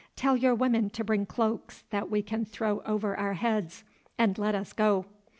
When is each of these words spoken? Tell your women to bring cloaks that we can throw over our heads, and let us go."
Tell 0.15 0.35
your 0.35 0.55
women 0.55 0.89
to 0.89 1.03
bring 1.03 1.27
cloaks 1.27 1.83
that 1.91 2.09
we 2.09 2.23
can 2.23 2.43
throw 2.43 2.79
over 2.87 3.15
our 3.15 3.33
heads, 3.33 3.83
and 4.17 4.35
let 4.39 4.55
us 4.55 4.73
go." 4.73 5.05